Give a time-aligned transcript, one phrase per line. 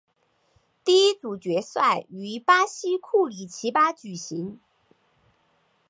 [0.83, 4.59] 第一组决赛于巴西库里奇巴举行。